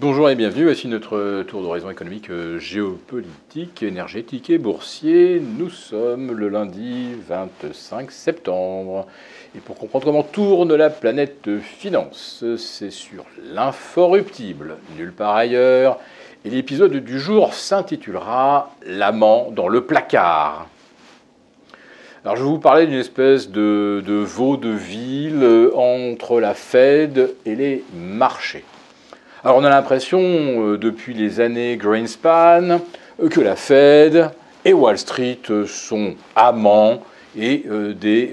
[0.00, 5.42] Bonjour et bienvenue, voici notre tour d'horizon économique, euh, géopolitique, énergétique et boursier.
[5.58, 9.06] Nous sommes le lundi 25 septembre.
[9.54, 15.98] Et pour comprendre comment tourne la planète finance, c'est sur l'inforruptible, nulle part ailleurs.
[16.46, 20.66] Et l'épisode du jour s'intitulera L'amant dans le placard.
[22.24, 27.84] Alors je vais vous parler d'une espèce de, de vaudeville entre la Fed et les
[27.94, 28.64] marchés.
[29.42, 32.78] Alors on a l'impression, euh, depuis les années Greenspan,
[33.22, 34.28] euh, que la Fed
[34.66, 37.02] et Wall Street euh, sont amants
[37.34, 38.32] et des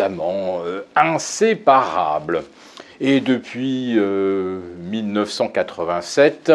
[0.00, 0.60] amants
[0.94, 2.42] inséparables.
[3.00, 6.52] Et depuis 1987,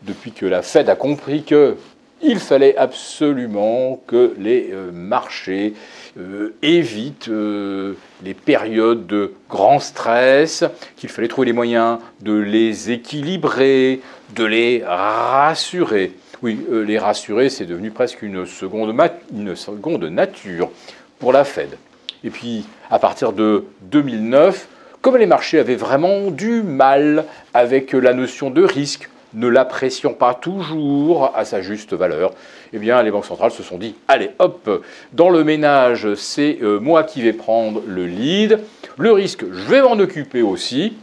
[0.00, 1.76] depuis que la Fed a compris que
[2.24, 5.74] il fallait absolument que les euh, marchés
[6.18, 10.64] euh, évitent euh, les périodes de grand stress,
[10.96, 14.00] qu'il fallait trouver les moyens de les équilibrer,
[14.34, 16.12] de les rassurer.
[16.42, 18.94] Oui, les rassurer, c'est devenu presque une seconde,
[19.32, 20.70] une seconde nature
[21.18, 21.78] pour la Fed.
[22.22, 24.68] Et puis, à partir de 2009,
[25.00, 30.34] comme les marchés avaient vraiment du mal avec la notion de risque, ne l'apprécions pas
[30.34, 32.32] toujours à sa juste valeur,
[32.72, 36.80] eh bien les banques centrales se sont dit allez hop, dans le ménage, c'est euh,
[36.80, 38.60] moi qui vais prendre le lead,
[38.98, 40.96] le risque, je vais m'en occuper aussi.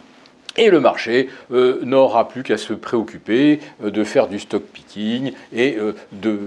[0.57, 5.31] Et le marché euh, n'aura plus qu'à se préoccuper euh, de faire du stock picking
[5.55, 5.77] et
[6.11, 6.39] de,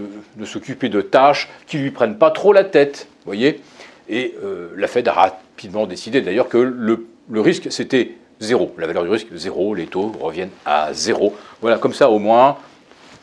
[0.44, 3.62] s'occuper de tâches qui lui prennent pas trop la tête, voyez.
[4.10, 4.34] Et
[4.76, 8.74] la Fed a rapidement décidé d'ailleurs que le, le risque c'était zéro.
[8.78, 11.34] La valeur du risque, zéro, les taux reviennent à zéro.
[11.60, 12.56] Voilà, comme ça au moins,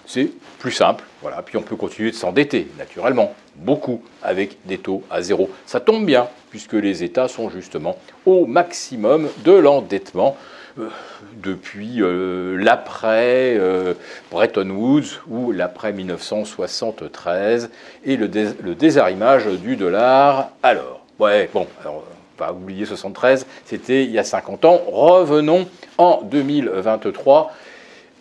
[0.05, 1.03] c'est plus simple.
[1.21, 5.49] Voilà, puis on peut continuer de s'endetter, naturellement, beaucoup, avec des taux à zéro.
[5.65, 10.37] Ça tombe bien, puisque les États sont justement au maximum de l'endettement
[10.79, 10.87] euh,
[11.43, 13.93] depuis euh, l'après euh,
[14.31, 17.69] Bretton Woods ou l'après 1973
[18.05, 18.29] et le,
[18.61, 21.05] le désarrimage du dollar alors.
[21.19, 22.03] Ouais, bon, alors
[22.41, 24.81] pas oublier 73, c'était il y a 50 ans.
[24.87, 25.67] Revenons
[25.99, 27.51] en 2023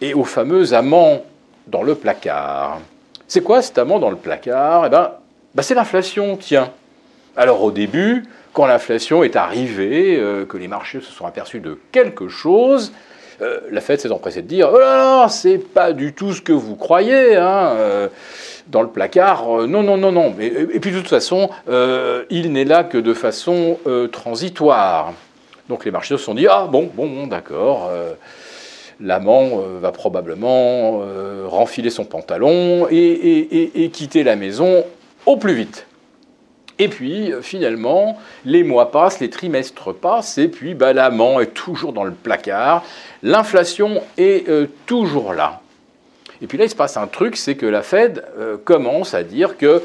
[0.02, 1.24] et au fameux amant
[1.68, 2.80] dans le placard.
[3.26, 4.84] C'est quoi cet amant dans le placard?
[4.84, 5.12] Eh bien,
[5.54, 6.70] bah, c'est l'inflation, tiens.
[7.34, 11.78] Alors au début, quand l'inflation est arrivée, euh, que les marchés se sont aperçus de
[11.90, 12.92] quelque chose,
[13.40, 16.42] euh, la Fed s'est empressée de dire Oh là là, c'est pas du tout ce
[16.42, 17.36] que vous croyez.
[17.36, 18.08] Hein, euh,
[18.68, 19.60] dans le placard.
[19.60, 20.34] Euh, non, non, non, non.
[20.40, 25.12] Et, puis de toute façon, euh, il n'est là que de façon euh, transitoire.
[25.68, 27.90] Donc les marchés se sont dit, ah bon, bon, bon d'accord.
[28.98, 31.00] L'amant va probablement
[31.46, 34.84] renfiler son pantalon et, quitter la maison
[35.26, 35.86] au plus vite.
[36.80, 41.92] Et puis, finalement, les mois passent, les trimestres passent, et puis bah, l'amant est toujours
[41.92, 42.82] dans le placard.
[43.22, 44.50] L'inflation est
[44.86, 45.60] toujours là.
[46.42, 49.22] Et puis là, il se passe un truc, c'est que la Fed euh, commence à
[49.22, 49.82] dire que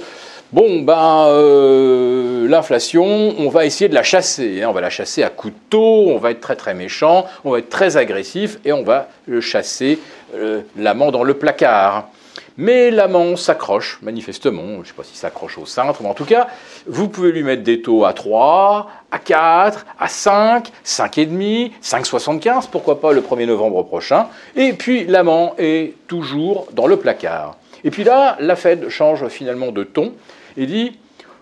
[0.54, 4.62] bon, ben, euh, l'inflation, on va essayer de la chasser.
[4.62, 4.68] Hein.
[4.70, 7.70] on va la chasser à couteau, on va être très très méchant, on va être
[7.70, 10.00] très agressif et on va le chasser
[10.36, 12.10] euh, l'amant dans le placard.
[12.58, 16.26] Mais l'amant s'accroche, manifestement, je ne sais pas s'il s'accroche au cintre, mais en tout
[16.26, 16.48] cas,
[16.88, 23.02] vous pouvez lui mettre des taux à 3, à 4, à 5, 5,5, 5,75, pourquoi
[23.02, 24.28] pas le 1er novembre prochain.
[24.56, 27.58] Et puis l'amant est toujours dans le placard.
[27.84, 30.14] Et puis là, la Fed change finalement de ton
[30.56, 30.98] et dit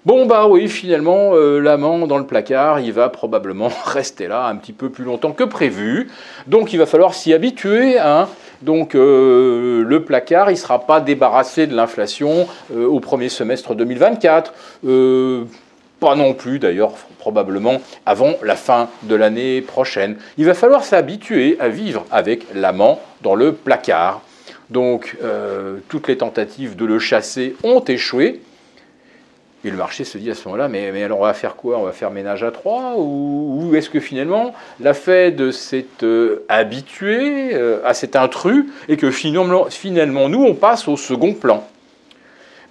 [0.06, 4.58] Bon, bah oui, finalement, euh, l'amant dans le placard, il va probablement rester là un
[4.58, 6.10] petit peu plus longtemps que prévu.
[6.46, 7.98] Donc, il va falloir s'y habituer.
[8.00, 8.28] Hein.
[8.62, 13.76] Donc, euh, le placard, il ne sera pas débarrassé de l'inflation euh, au premier semestre
[13.76, 14.54] 2024.
[16.02, 20.18] pas non plus, d'ailleurs, probablement avant la fin de l'année prochaine.
[20.38, 24.22] Il va falloir s'habituer à vivre avec l'amant dans le placard.
[24.70, 25.16] Donc,
[25.88, 28.42] toutes les tentatives de le chasser ont échoué.
[29.66, 31.78] Et le marché se dit à ce moment-là, mais, alors on va faire quoi?
[31.78, 37.52] On va faire ménage à trois Ou, est-ce que finalement la Fed s'est euh, habituée
[37.54, 41.66] euh, à cet intrus et que finalement, finalement, nous, on passe au second plan?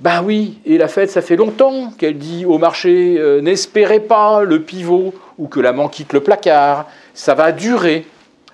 [0.00, 4.43] Ben oui, et la Fed, ça fait longtemps qu'elle dit au marché, euh, n'espérez pas
[4.43, 8.05] le pivot ou que l'amant quitte le placard, ça va durer.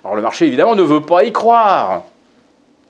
[0.01, 2.03] Alors le marché, évidemment, ne veut pas y croire.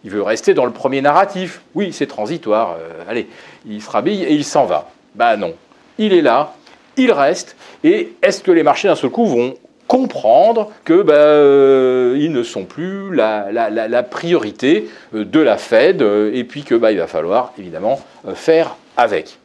[0.03, 1.61] Il veut rester dans le premier narratif.
[1.73, 2.77] Oui, c'est transitoire.
[3.09, 3.27] allez,
[3.65, 4.89] il se rhabille et il s'en va.
[5.15, 5.53] Ben non,
[5.97, 6.53] il est là,
[6.97, 9.55] il reste, et est-ce que les marchés d'un seul coup vont
[9.89, 16.31] comprendre que ben, euh, ils ne sont plus la, priorité euh, de la Fed, euh,
[16.33, 17.99] et puis que il va falloir évidemment
[18.35, 19.39] faire avec.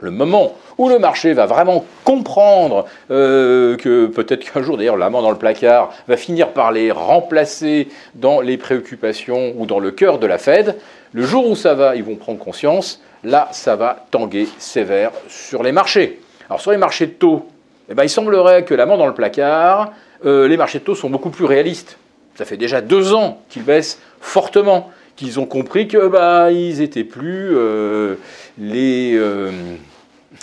[0.00, 5.30] Le moment où le marché va vraiment comprendre que peut-être qu'un jour, d'ailleurs, l'amant dans
[5.30, 10.26] le placard va finir par les remplacer dans les préoccupations ou dans le cœur de
[10.26, 10.76] la Fed,
[11.12, 15.62] le jour où ça va, ils vont prendre conscience, là, ça va tanguer sévère sur
[15.62, 16.20] les marchés.
[16.48, 17.48] Alors sur les marchés de taux,
[17.88, 19.92] eh ben, il semblerait que l'amant dans le placard,
[20.24, 21.98] euh, les marchés de taux sont beaucoup plus réalistes.
[22.36, 27.50] Ça fait déjà deux ans qu'ils baissent fortement, qu'ils ont compris que bah, ils plus
[27.56, 28.14] euh,
[28.58, 29.18] les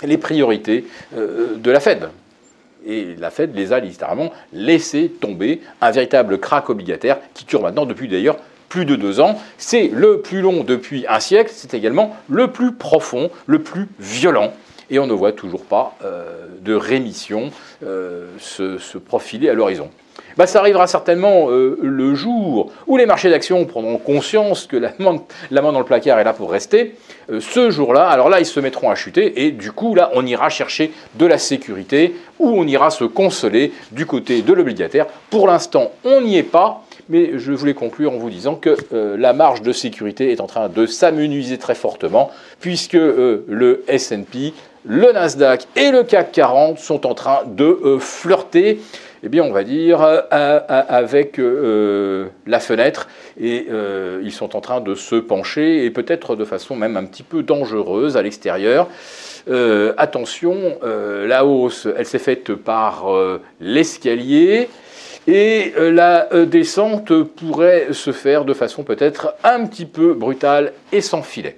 [0.06, 0.84] les priorités
[1.16, 2.08] euh, de la Fed.
[2.86, 7.86] Et la Fed les a littéralement laissé tomber, un véritable crack obligataire qui dure maintenant
[7.86, 8.36] depuis d'ailleurs
[8.68, 9.38] plus de deux ans.
[9.56, 14.52] C'est le plus long depuis un siècle, c'est également le plus profond, le plus violent.
[14.90, 17.50] Et on ne voit toujours pas euh, de rémission
[17.84, 19.90] euh, se profiler à l'horizon.
[20.38, 24.92] Bah, ça arrivera certainement euh, le jour où les marchés d'actions prendront conscience que la
[25.00, 26.94] main dans le placard est là pour rester.
[27.28, 30.24] Euh, ce jour-là, alors là, ils se mettront à chuter et du coup, là, on
[30.24, 35.06] ira chercher de la sécurité ou on ira se consoler du côté de l'obligataire.
[35.28, 36.84] Pour l'instant, on n'y est pas.
[37.08, 40.46] Mais je voulais conclure en vous disant que euh, la marge de sécurité est en
[40.46, 42.30] train de s'amenuiser très fortement,
[42.60, 44.52] puisque le SP,
[44.84, 48.78] le Nasdaq et le CAC 40 sont en train de flirter
[49.22, 53.08] eh bien, on va dire, euh, avec euh, la fenêtre,
[53.40, 57.04] et euh, ils sont en train de se pencher, et peut-être de façon même un
[57.04, 58.88] petit peu dangereuse à l'extérieur.
[59.96, 63.06] attention, la hausse, elle s'est faite par
[63.60, 64.68] l'escalier,
[65.26, 71.22] et la descente pourrait se faire de façon peut-être un petit peu brutale et sans
[71.22, 71.56] filet.